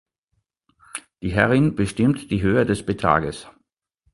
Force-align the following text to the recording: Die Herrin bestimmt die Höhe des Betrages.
Die 1.21 1.31
Herrin 1.31 1.75
bestimmt 1.75 2.31
die 2.31 2.41
Höhe 2.41 2.65
des 2.65 2.83
Betrages. 2.87 3.47